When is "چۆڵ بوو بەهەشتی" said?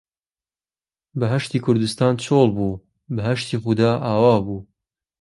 2.23-3.57